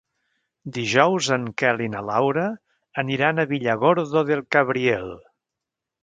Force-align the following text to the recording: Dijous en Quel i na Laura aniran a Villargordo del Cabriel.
Dijous 0.75 1.27
en 1.35 1.43
Quel 1.61 1.83
i 1.87 1.89
na 1.95 2.01
Laura 2.07 2.45
aniran 3.01 3.43
a 3.43 3.45
Villargordo 3.51 4.23
del 4.31 4.41
Cabriel. 4.57 5.13